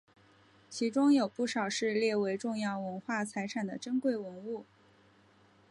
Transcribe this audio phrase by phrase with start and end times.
[0.67, 4.65] 其中有不少是列为重要文化财产的珍贵文物。